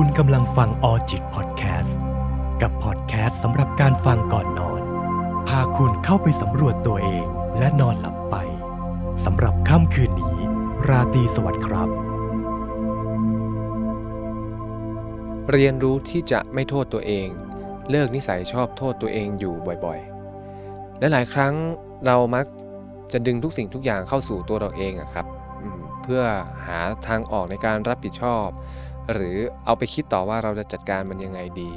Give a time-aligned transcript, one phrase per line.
[0.00, 2.00] คุณกำลังฟังออจิตพอดแคสต์
[2.62, 4.82] กับพอดแคสต์สำหรับการฟังก่อนนอน
[5.48, 7.26] พาคุณเข้าไปสำรวจตัวเอง
[7.58, 8.36] และนอนหลับไป
[9.24, 10.36] สำหรับค่ำคืนนี้
[10.88, 11.88] ราตรีสวัสดิ์ครับ
[15.50, 17.28] เรียนรู้ที่จะไม่โทษตัวเอง
[17.90, 19.54] เลิกนิสัยชอบโทษตัวเองอยู่
[19.84, 21.54] บ่อยๆและหลายครั้ง
[22.06, 22.46] เรามัก
[23.12, 25.26] จะดึงทุกสิ่งทุกอย่างเข้าสู่ตัวเราเองอะครับ
[26.02, 26.22] เพื่อ
[26.66, 28.48] หาทางออกในการรับผิดชอบ
[29.12, 31.70] หรือเอาไปคิดต่อว่าเราจะจัดการมันยังไงดี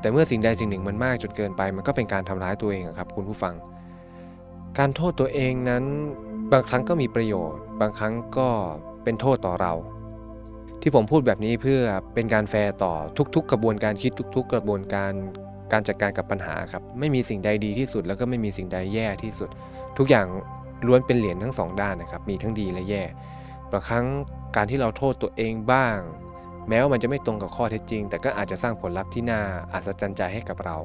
[0.00, 3.54] แต่เมื่อสิ่งใดสิ่งหนึ่งมันมากจนเกินไป มันก็เป็นการทำร้ายตัวเองครับคุณผู้ฟัง
[4.78, 5.84] การโทษตัวเองนั้น
[6.52, 8.48] บางครั้งก็มีประโยชน์ บางครั้งก็
[9.04, 9.72] เป็นโทษต่อเรา
[10.82, 11.80] ที่ผมพูดแบบนี้เพื่อ
[12.14, 12.94] เป็นการแฟร์ต่อ
[13.34, 15.12] ทุก ๆ กระบวนการคิดทุก ๆ กระบวนการ
[15.72, 19.50] การจัดการกับปัญหาครับไม่มีสิ่งใดดีที่สุด แล้วก็ไม่มีสิ่งใดแย่ที่สุด
[19.98, 20.26] ทุกอย่าง
[20.86, 23.02] ล้วนเป็นเหรียญทั้งสองด้านนะครับมีทั้งดีและแย่
[23.72, 24.06] บางครั้ง
[24.56, 25.98] การที่เราโทษตัวเองบ้าง
[26.68, 29.40] แม้ว่ามันจะไม่ตรงกับข้อเท็จจริง แต่ก็อาจจะสร้างผลลัพธ์ที่น่า
[29.72, 30.76] อัศจรรย์ใจให้กับเรา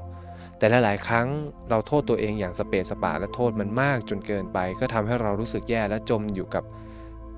[0.57, 1.27] แต่หลายๆ ครั้ง
[1.69, 6.63] เราโทษตัวเองอย่างสเปซสปะและโทษมันมากจนเกินไป ก็ทำให้เรารู้สึกแย่และจมอยู่กับ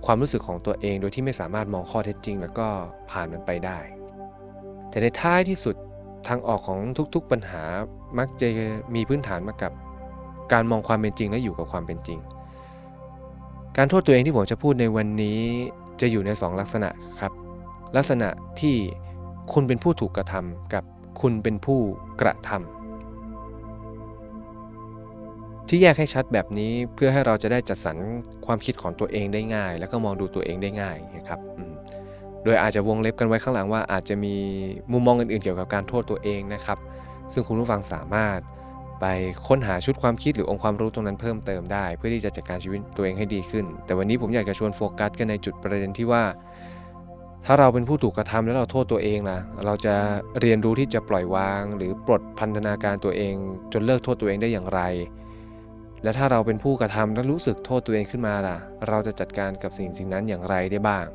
[0.05, 2.67] ความรู้สึกของตัวเอง โดยที่ไม่สามารถมองข้อเท็จจริง แล้วก็
[3.11, 3.79] ผ่านมันไปได้
[4.89, 5.75] แต่ในท้ายที่สุด
[6.27, 6.79] ทางออกของ
[7.15, 7.63] ทุกๆปัญหา
[8.17, 8.47] มักจะ
[8.95, 9.71] มีพื้นฐานมากับ
[10.53, 12.19] การมองความเป็นจริงและอยู่กับความเป็นจริง
[13.77, 15.39] การโทษตัวเองที่ผมจะพูดในวันนี้
[16.01, 17.31] จะอยู่ใน 2 ลักษณะครับ
[17.95, 18.75] ลักษณะที่
[19.53, 20.83] คุณเป็นผู้ถูกกระทำกับ
[21.21, 21.79] คุณเป็นผู้
[22.21, 22.61] กระทำ
[25.69, 27.97] ที่แยกให้ชัดแบบนี้เพื่อให้เราจะได้จัดสรร
[28.45, 31.39] ความคิดของตัวเองได้ง่าย แล้วก็มองดูตัวเองได้ง่ายนะครับ
[32.43, 34.35] โดยอาจจะวงเล็บกันไว้ข้างหลังว่าอาจจะมี
[34.91, 36.77] มุมมองอื่นๆเกี่ยวกับการโทษตัวเองนะครับ
[37.33, 38.39] ซึ่งคุณผู้ฟังสามารถ
[39.01, 39.05] ไป
[39.47, 46.23] ค้นหาชุดความคิดหรือองค์ความรู้ตรงนั้นเพิ่มเติมได้ เพื่อที่จะจัดการชีวิตตัวเองให้ดีขึ้น แต่วันนี้ผมอยากจะชวนโฟกัสกันในจุดประเด็นที่ว่า
[47.45, 49.95] ถ้าเราเป็นผู้ถูกกระทำแล้วเราโทษตัวเองล่ะ เราจะ
[50.41, 53.35] เรียนรู้ที่จะปล่อยวาง หรือปลดพันธนาการตัวเอง
[53.73, 54.81] จนเลิกโทษตัวเองได้อย่างไร
[56.03, 61.05] และถ้าเราเป็นผู้กระทำแล้วรู้สึกโทษตัวเองขึ้นมาล่ะ เราจะจัดการกับสิ่งสิ่งนั้นอย่างไรได้บ้าง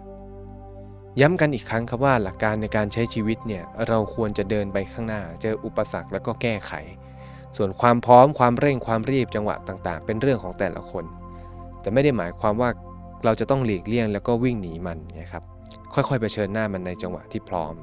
[1.21, 6.73] ย้ำกันอีกครั้งครับว่าหลักการในการใช้ชีวิตเนี่ยเราควรจะเดินไปข้างหน้า เจออุปสรรคแล้วก็แก้ไข
[7.57, 11.05] ส่วนความพร้อมความเร่งความรีบจังหวะต่างๆ เป็นเรื่องของแต่ละคน
[11.81, 12.71] แต่ไม่ได้หมายความว่า
[13.25, 15.43] เราจะต้องหลีกเลี่ยงแล้วก็วิ่งหนีมันนะครับ
[15.95, 17.75] ค่อยๆไปเชิญหน้ามันในจังหวะที่พร้อม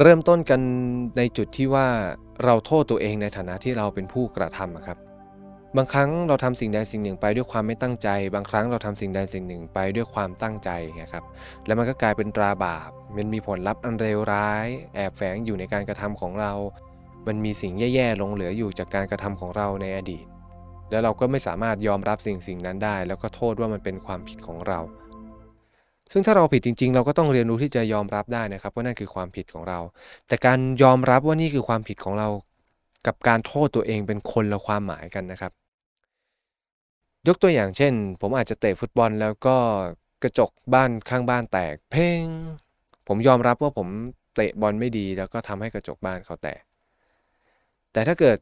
[0.00, 0.60] เริ่มต้นกัน
[1.18, 1.86] ในจุดที่ว่า
[2.44, 4.98] เราโทษตัวเองในฐานะที่เราเป็นผู้กระทำอะครับ
[5.76, 10.70] บางครั้งเราทำสิ่งใดสิ่งหนึ่งไปด้วยความไม่ตั้งใจ บางครั้งเราทำสิ่งใดสิ่งหนึ่งไปด้วยความตั้งใจ
[11.02, 11.24] นะครับ
[11.66, 16.52] แล้วมันก็กลายเป็นตราบาป มันมีผลลัพธ์อันเลวร้าย แอบแฝงอยู่ในการกระทำของเรา
[17.26, 20.26] มันมีสิ่งแย่ๆหลงเหลืออยู่จากการกระทำของเราในอดีต
[20.90, 24.78] แล้วเราก็ไม่สามารถยอมรับสิ่งสิ่งนั้นได้ แล้วก็โทษว่ามันเป็นความผิดของเรา
[26.12, 29.78] ซึ่งถ้าเราผิดจริง ๆ เราก็ต้องเรียนรู้ที่จะยอมรับได้นะครับว่านั่นคือความผิดของเรา
[30.26, 32.28] แต่การยอมรับว่านี่คือความผิดของเรา
[33.06, 35.52] กับการโทษตัวเองเป็นคนละความหมายกันนะครับ
[37.28, 39.56] ยกตัวอย่างเช่น ผมอาจจะเตะฟุตบอลแล้วก็
[40.22, 42.22] กระจกบ้านข้างบ้านแตก เพ่ง
[43.08, 43.88] ผมยอมรับว่าผม
[44.34, 46.62] เตะบอลไม่ดีแล้วก็ทำให้กระจกบ้านเขาแตก
[47.92, 48.38] แต่ถ้าเกิด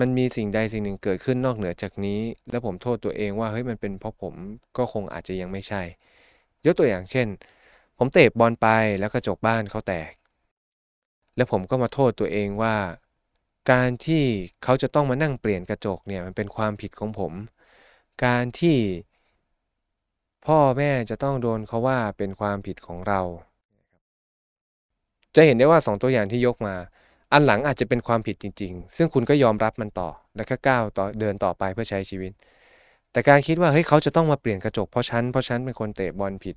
[0.00, 2.20] มันมีสิ่งใดสิ่งหนึ่งเกิดขึ้นนอกเหนือจากนี้
[2.50, 4.34] แล้วผมโทษตัวเองว่าเฮ้ยมันเป็นเพราะผม
[4.76, 5.82] ก็คงอาจจะยังไม่ใช่
[6.66, 7.28] ยกตัวอย่างเช่น
[7.98, 8.66] ผมเตะบอลไป
[8.98, 10.12] แล้วกระจกบ้านเขาแตก
[11.36, 12.76] แล้วผมก็มาโทษตัวเองว่า
[13.70, 14.24] การที่
[14.62, 17.32] เขาจะต้องมานั่งเปลี่ยนกระจกเนี่ยมันเป็นความผิดของผม
[18.24, 18.78] การที่
[20.46, 23.20] พ่อแม่จะต้องโดนเขาว่าเป็นความผิดของเรา
[25.36, 26.74] จะเห็นได้ว่า 2 ตัวอย่างที่ยกมา
[27.32, 32.32] อันหลังอาจจะเป็นความผิดจริง ๆ ซึ่งคุณก็ยอมรับมันต่อ แล้วก็ก้าวต่อเดินต่อไปเพื่อใช้ชีวิต
[33.14, 36.56] แต่การคิดว่าเฮ้ยเขาจะต้องมาเปลี่ยนกระจกเพราะฉันเพราะฉันเป็นคนเตะบอลผิด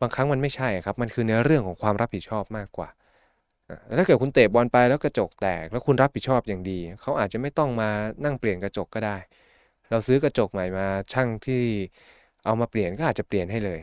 [0.00, 2.88] บางครั้งมันไม่ใช่ครับ มันคือในเรื่องของความรับผิดชอบมากกว่า
[3.86, 7.90] แล้วถ้าเกิดคุณเตะบอลไปแล้วกระจกแตก แล้วคุณรับผิดชอบอย่างดี เขาอาจจะไม่ต้องมา
[8.24, 9.16] นั่งเปลี่ยนกระจกก็ได้
[9.90, 11.62] เราซื้อกระจกใหม่มาช่างที่
[12.44, 13.80] เอามาเปลี่ยนก็อาจจะเปลี่ยนให้เลย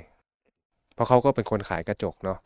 [0.94, 2.40] เพราะเขาก็เป็นคนขายกระจกเนาะ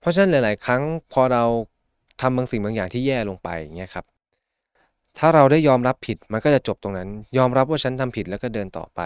[0.00, 0.82] เพราะฉะนั้นหลาย ๆ ครั้ง
[1.12, 1.44] พอเรา
[2.20, 4.04] ทำบางสิ่งบางอย่างที่แย่ลงไปอย่างเงี้ยครับ
[5.18, 9.00] ถ้าเราได้ยอมรับผิดมันก็จะจบตรงนั้น ยอมรับว่าฉันทำผิดแล้วก็เดินต่อไป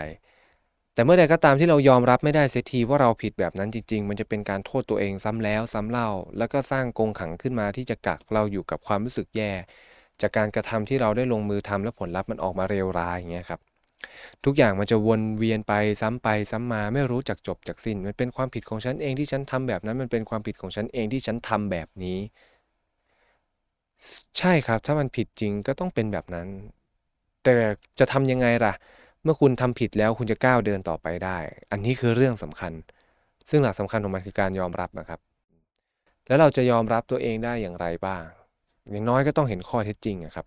[0.95, 9.53] แต่เมื่อใดก็ตามที่เรายอมรับไม่ได้เสียทีว่าเราผิดแบบนั้นจริง ๆ มันจะเป็นการโทษตัวเองซ้ำแล้วซ้ำเล่า แล้วก็สร้างกงขังขึ้นมาที่จะกักเราอยู่กับความรู้สึกแย่
[10.21, 13.61] จากการกระทำที่เราได้ลงมือทำและผลลัพธ์มันออกมาเร็วร้ายอย่างเงี้ยครับ
[14.45, 22.19] ทุกอย่างมันจะวนเวียนไปซ้ำไปซ้ำมาไม่รู้จักจบจากสิ้น มันเป็นความผิดของฉันเองที่ฉันทำแบบนั้น มันเป็นความผิดของฉันเองที่ฉันทำแบบนี้
[24.39, 26.49] ใช่ครับ ถ้ามันผิดจริงก็ต้องเป็นแบบนั้น
[27.43, 27.53] แต่
[27.99, 28.73] จะทำยังไงล่ะ
[29.23, 31.39] เมื่อคุณทำผิดแล้วคุณจะก้าวเดินต่อไปได้
[31.71, 32.73] อันนี้คือเรื่องสำคัญ
[33.51, 35.21] ซึ่งหลักสำคัญของมันคือการยอมรับนะครับ
[36.27, 38.23] แล้วเราจะยอมรับตัวเองได้อย่างไรบ้าง
[38.91, 40.47] อย่างน้อยก็ต้องเห็นข้อเท็จจริงอะครับ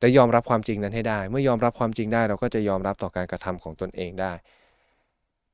[0.00, 4.32] และยอมรับความจริงนั้นให้ได้ เมื่อยอมรับความจริงได้ เราก็จะยอมรับต่อการกระทำของตนเองได้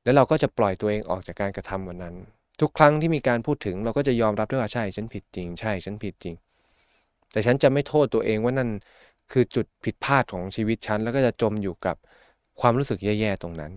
[0.03, 2.15] แล้วเราก็จะปล่อยตัวเองออกจากการกระทำวันนั้น
[2.61, 6.35] ทุกครั้งที่มีการพูดถึงเราก็จะยอมรับด้วยว่าใช่ฉันผิดจริง ใช่ฉันผิดจริง
[7.35, 8.69] แต่ฉันจะไม่โทษตัวเองว่านั่น
[9.31, 11.95] คือจุดผิดพลาดของชีวิตฉัน แล้วก็จะจมอยู่กับ
[12.59, 13.71] ความรู้สึกแย่ๆตรงนั้น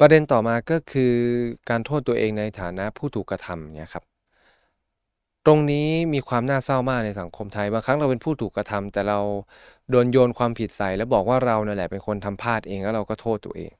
[0.00, 1.14] ประเด็นต่อมาก็คือ
[1.70, 4.04] การโทษตัวเองในฐานะผู้ถูกกระทำเนี่ยครับ
[5.46, 9.18] ตรงนี้มีความน่าเศร้ามากในสังคมไทยบางครั้งเราเป็นผู้ถูกกระทำแต่เรา
[9.90, 13.72] โดนโยนความผิดใส่ แล้วบอกว่าเราเนี่ยแหละเป็นคนทำพลาดเองแล้วเราก็โทษตัวเอง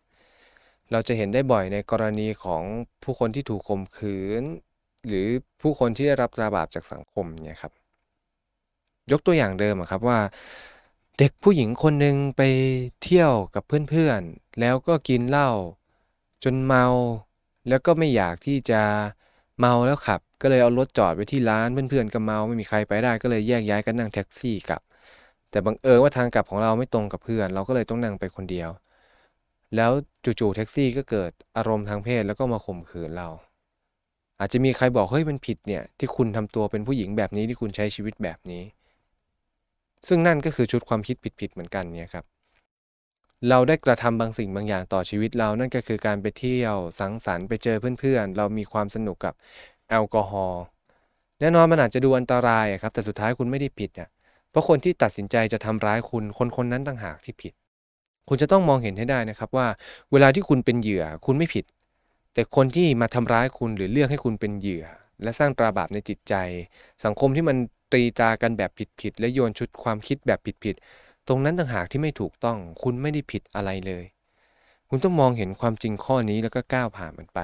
[0.93, 2.63] เราจะเห็นได้บ่อยในกรณีของ
[3.03, 4.43] ผู้คนที่ถูกข่มขืน
[5.07, 5.27] หรือ
[5.63, 7.82] ผู้คนที่ได้รับตราบาปจากสังคมเนี่ยครับ
[9.13, 10.19] ยกตัวอย่างเดิมครับว่า
[11.19, 12.43] เด็กผู้หญิงคนหนึ่งไป
[13.03, 15.51] เที่ยวกับเพื่อนๆ แล้วก็กินเหล้า
[16.45, 16.87] จนเมา
[17.69, 18.83] แล้วก็ไม่อยากที่จะ
[19.59, 24.83] เมาแล้วขับ ก็เลยเอารถจอดไว้ที่ร้านเพื่อนๆก็เมาไม่มีใครไปได้ก็เลยแยกย้ายกันนั่งแท็กซี่กลับ
[25.51, 28.71] แต่บังเอิญว่าทางกลับของเราไม่ตรงกับเพื่อน เราก็เลยต้องนั่งไปคนเดียว
[29.77, 29.93] แล้ว
[30.25, 33.29] จู่ๆแท็กซี่ก็เกิดอารมณ์ทางเพศแล้วก็มาข่มขืนเรา
[34.41, 38.63] อาจจะมีใครบอกเฮ้ยมันผิดเนี่ยที่คุณทำตัวเป็นผู้หญิงแบบนี้ที่คุณใช้ชีวิตแบบนี้
[40.09, 42.25] ซึ่งนั่นก็คือชุดความคิดผิดๆเหมือนกันเนี่ยครับ
[43.49, 49.35] เราได้กระทำบางสิ่งบางอย่างต่อชีวิตเรา นั่นก็คือการไปเที่ยวสังสรรค์ไปเจอเพื่อนๆ เรามีความสนุกกับ
[49.89, 50.63] แอลกอฮอล์
[51.41, 54.09] แน่นอนมันอาจจะดูอันตรายครับ แต่สุดท้ายคุณไม่ได้ผิดอะ
[54.51, 57.53] เพราะคนที่ตัดสินใจจะทำร้ายคุณ คนคนนั้นต่างหากที่ผิด
[58.29, 59.67] คุณจะต้องมองเห็นให้ได้นะครับว่า
[60.13, 61.65] เวลาที่คุณเป็นเหยื่อคุณไม่ผิด
[62.35, 64.85] แต่คนที่มาทำร้ายคุณหรือเลือกให้คุณเป็นเหยื่อ
[65.23, 66.35] และสร้างตราบาปในจิตใจ
[67.05, 67.57] สังคมที่มัน
[67.93, 74.05] ตีตากันแบบผิดๆและโยนชุดความคิดแบบผิดๆตรงนั้นต่างหากที่ไม่ถูกต้อง คุณไม่ได้ผิดอะไรเลย
[74.89, 77.41] คุณต้องมองเห็นความจริงข้อนี้แล้วก็ก้าวผ่านมันไป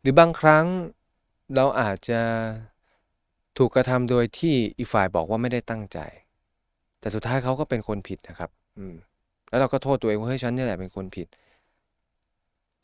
[0.00, 0.66] หรือบางครั้ง
[1.54, 2.20] เราอาจจะ
[3.58, 5.98] ถูกกระทำโดยที่อีกฝ่ายบอกว่าไม่ได้ตั้งใจ
[7.00, 8.94] แต่สุดท้ายเขาก็เป็นคนผิดนะครับ อืม
[9.48, 11.26] แล้วเราก็โทษตัวเองว่าเฮ้ยฉันนี่แหละเป็นคนผิด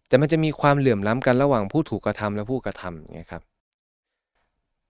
[0.08, 3.42] แต่มันจะมีความเหลื่อมล้ำกันระหว่างผู้ถูกกระทำและผู้กระทำไงครับ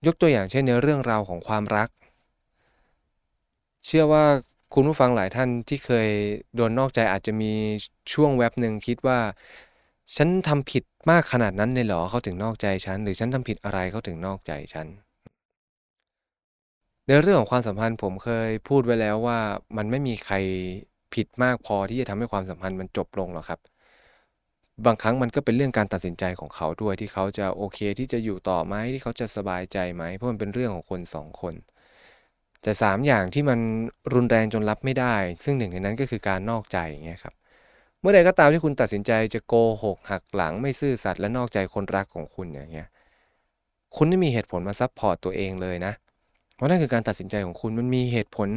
[0.05, 1.89] ยกตัวอย่างเช่นในเรื่องราวของความรัก
[3.85, 4.25] เชื่อว่า
[4.73, 6.09] คุณผู้ฟังหลายท่านที่เคย
[6.55, 7.51] โดนนอกใจอาจจะมี
[8.13, 9.19] ช่วงแวบหนึ่งคิดว่า
[10.15, 14.87] ฉันทำผิดมากขนาดนั้นเลยเหรอเขาถึงนอกใจฉัน หรือฉันทำผิดอะไรเขาถึงนอกใจฉัน
[17.07, 19.39] ในเรื่องของความสัมพันธ์ผมเคยพูดไว้แล้วว่า
[19.77, 20.35] มันไม่มีใคร
[21.13, 23.59] ผิดมากพอที่จะทำให้ความสัมพันธ์มันจบลงหรอกครับ
[24.85, 31.53] บางครั้งมันก็เป็นเรื่องการตัดสินใจของเขาด้วยที่เขาจะโอเคที่จะอยู่ต่อไหมที่เขาจะสบายใจไหมเพราะมันเป็นเรื่องของคนสองคน
[32.63, 33.59] แต่สามอย่างที่มัน
[34.13, 37.33] รุนแรงจนรับไม่ได้ ซึ่งหนึ่งในนั้นก็คือการนอกใจอย่างเงี้ยครับ
[37.99, 39.53] เมื่อใดก็ตามที่คุณตัดสินใจจะโก
[39.83, 42.87] หกหักหลังไม่ซื่อสัตย์และนอกใจคนรักของคุณอย่างเงี้ย
[43.95, 45.93] คุณไม่มีเหตุผลมา support ตัวเองเลยนะ
[46.55, 48.49] เพราะนั่นคือการตัดสินใจของคุณมันมีเหตุผล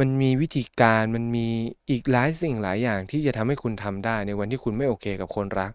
[0.00, 1.46] มันมีวิธีการมันมี
[1.90, 5.72] อีกหลายสิ่งหลายอย่างที่จะทำให้คุณทำได้ในวันที่คุณไม่โอเคกับคนรัก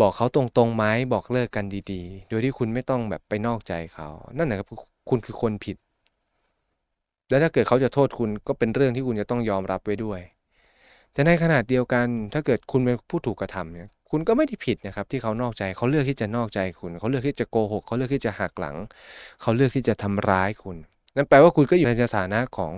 [0.00, 4.66] บอกเขาตรงๆไหมบอกเลิกกันดีๆ โดยที่คุณไม่ต้องแบบไปนอกใจเขา นั่นแหละครับ
[5.08, 5.76] คุณคือคนผิด
[7.30, 10.20] และถ้าเกิดเขาจะโทษคุณก็เป็นเรื่องที่คุณจะต้องยอมรับไว้ด้วย
[11.12, 18.76] แต่ในขณะเดียวกันถ้าเกิดคุณเป็นผู้ถูกกระทำเนี่ยคุณก็ไม่ได้ผิดนะครับที่เขานอกใจเขาเลือกที่จะนอกใจคุณ เขาเลือกที่จะโกหกเขาเลือกที่จะหักหลัง
[19.40, 20.76] เขาเลือกที่จะทำร้ายคุณ
[21.16, 22.72] นั่นแปลว่าคุณก็อยู่ในสถานะของ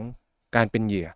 [0.57, 1.09] การเป็นเหยื่อ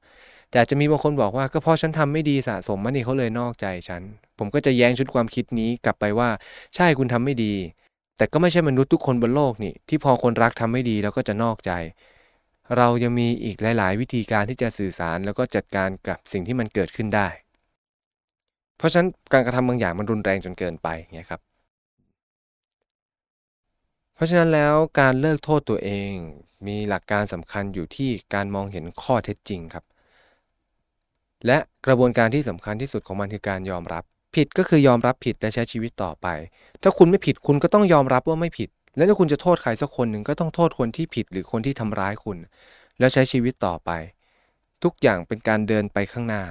[0.50, 4.02] แต่จะมีบางคนบอกว่าก็เพราะฉันทำไม่ดีสะสมมานี่เขาเลยนอกใจฉัน
[4.38, 6.28] ผมก็จะแย้งชุดความคิดนี้กลับไปว่า
[6.74, 7.54] ใช่คุณทำไม่ดี
[8.16, 11.72] แต่ก็ไม่ใช่มนุษย์ทุกคนบนโลกนี่ที่พอคนรักทำไม่ดีแล้วก็จะนอกใจ
[12.76, 17.28] เรายังมีอีกหลาย ๆ วิธีการที่จะสื่อสารแล้วก็จัดการกับสิ่งที่มันเกิดขึ้นได้
[18.78, 21.40] เพราะฉะนั้นการกระทำบางอย่างมันรุนแรงจนเกินไปไงครับ
[24.14, 26.12] เพราะฉะนั้นแล้วการเลิกโทษตัวเอง
[26.66, 29.84] มีหลักการสำคัญอยู่ที่การมองเห็นข้อเท็จจริงครับ
[31.46, 34.04] และกระบวนการที่สำคัญที่สุดของมันคือการยอมรับ
[34.36, 36.26] ผิดก็คือยอมรับผิดและใช้ชีวิตต่อไป
[36.82, 42.38] ถ้าคุณไม่ผิดคุณก็ต้องยอมรับว่าไม่ผิด และถ้าคุณจะโทษใครสักคนหนึ่งก็ต้องโทษคนที่ผิดหรือคนที่ทำร้ายคุณ
[42.98, 43.90] แล้วใช้ชีวิตต่อไป
[44.84, 46.42] ทุกอย่างเป็นการเดินไปข้างหน้า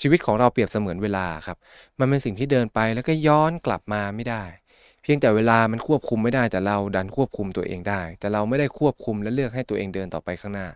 [0.00, 1.58] ชีวิตของเราเปรียบเสมือนเวลาครับ
[1.98, 4.44] มันเป็นสิ่งที่เดินไปแล้วก็ย้อนกลับมาไม่ได้
[5.02, 10.68] เพียงแต่เวลามันควบคุมไม่ได้แต่เราดันควบคุมตัวเองได้ แต่เราไม่ได้ควบคุมและเลือกให้ตัวเองเดินต่อไปข้างหน้า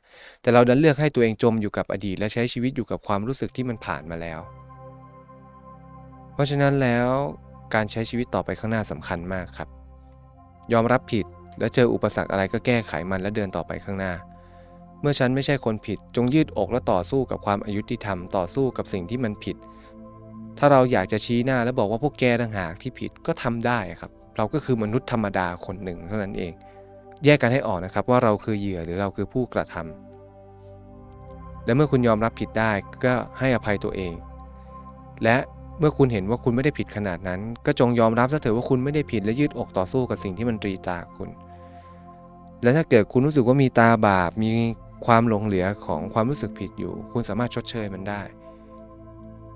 [0.43, 4.41] แต่เราดันเลือกให้ตัวเองจมอยู่กับอดีต และใช้ชีวิตอยู่กับความรู้สึกที่มันผ่านมาแล้ว
[6.35, 7.09] เพราะฉะนั้นแล้ว
[7.75, 9.69] การใช้ชีวิตต่อไปข้างหน้าสำคัญมากครับ
[10.73, 11.27] ยอมรับผิด
[11.59, 14.13] และเจออุปสรรคอะไรก็แก้ไขมันและเดินต่อไปข้างหน้า
[15.01, 19.57] เมื่อฉันไม่ใช่คนผิดจงยืดอกและต่อสู้กับความอายุติธรรมต่อสู้กับสิ่งที่มันผิด
[20.59, 26.53] ถ้าเราอยากจะชี้หน้าและบอกว่าพวกแกต่างหากที่ผิดก็ทำได้ครับ เราก็คือมนุษย์ธรรมดาคนหนึ่งเท่านั้นเอง
[27.25, 32.73] แยกกันให้ออกนะครับว่าเราคือเหยื่อหรือเราคือผู้กระทำและเมื่อคุณยอมรับผิดได้
[33.05, 34.13] ก็ให้อภัยตัวเอง
[35.23, 35.37] และ
[35.79, 41.29] เมื่อคุณเห็นว่าคุณไม่ได้ผิดขนาดนั้น ก็จงยอมรับซะเถอะว่าคุณไม่ได้ผิดและยืดอกต่อสู้กับสิ่งที่มันตรีตาคุณ
[42.63, 44.51] และถ้าเกิดคุณรู้สึกว่ามีตาบาปมี
[45.07, 48.23] ความหลงเหลือของความรู้สึกผิดอยู่ คุณสามารถชดเชยมันได้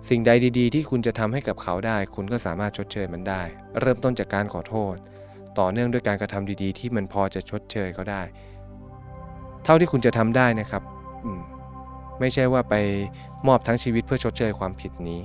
[0.08, 3.42] สิ่งใดดี ๆ ที่คุณจะทำให้กับเขาได้ คุณก็สามารถชดเชยมันได้
[3.80, 4.94] เริ่มต้นจากการขอโทษ
[5.58, 8.22] ต่อเนื่องด้วยการกระทำดีๆ ที่มันพอจะชดเชยเขาได้
[9.64, 10.82] เท่าที่คุณจะทำได้นะครับ
[12.20, 12.74] ไม่ใช่ว่าไป
[13.46, 15.20] มอบทั้งชีวิตเพื่อชดเชยความผิดนี้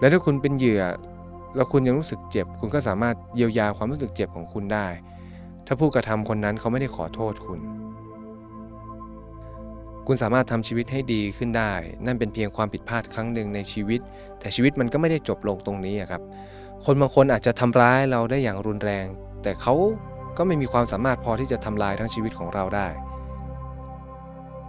[0.00, 0.82] และถ้าคุณเป็นเหยื่อ
[1.56, 4.86] แล้วคุณยังรู้สึกเจ็บ คุณก็สามารถเยียวยาความรู้สึกเจ็บของคุณได้
[5.66, 7.60] ถ้าผู้กระทำคนนั้นเขาไม่ได้ขอโทษคุณ
[10.06, 11.72] คุณสามารถทำชีวิตให้ดีขึ้นได้
[12.06, 14.00] นั่นเป็นเพียงความผิดพลาดครั้งหนึ่งในชีวิต
[14.38, 16.22] แต่ชีวิตมันก็ไม่ได้จบลงตรงนี้ครับ
[16.84, 19.06] คนบางคนอาจจะทำร้ายเราได้อย่างรุนแรง
[19.42, 19.74] แต่เขา
[20.36, 22.88] ก็ไม่มีความสามารถพอที่จะทำลายทั้งชีวิตของเราได้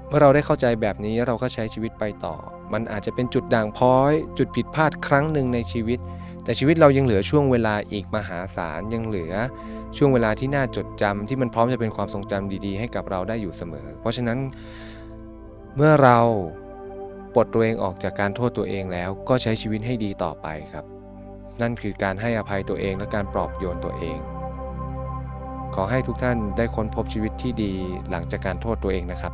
[0.08, 2.36] เมื่อเราได้เข้าใจแบบนี้เราก็ใช้ชีวิตไปต่อ
[2.74, 6.00] มันอาจจะเป็นจุดด่างพ้อย จุดผิดพลาดครั้งหนึ่งในชีวิต
[6.44, 9.34] แต่ชีวิตเรายังเหลือช่วงเวลาอีกมหาศาลยังเหลือ
[9.98, 14.38] ช่วงเวลาที่น่าจดจำที่มันพร้อมจะเป็นความทรงจำดีๆ ให้กับเราได้อยู่เสมอ เพราะฉะนั้น
[15.76, 16.20] เมื่อเรา
[17.34, 20.86] ปลดตัวเองออกจากการโทษตัวเองแล้วก็ใช้ชีวิตให้ดีต่อไปครับ
[21.62, 24.18] นั่นคือการให้อภัยตัวเองและการปลอบโยนตัวเอง
[25.76, 27.74] ขอให้ทุกท่านได้ค้นพบชีวิตที่ดี
[28.10, 29.34] หลังจากการโทษตัวเองนะครับ